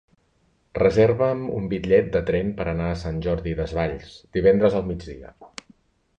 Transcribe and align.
Reserva'm 0.77 1.43
un 1.57 1.67
bitllet 1.75 2.09
de 2.15 2.21
tren 2.31 2.49
per 2.63 2.67
anar 2.73 2.89
a 2.95 2.99
Sant 3.03 3.21
Jordi 3.27 3.55
Desvalls 3.61 4.19
divendres 4.41 4.81
al 4.81 4.91
migdia. 4.91 5.33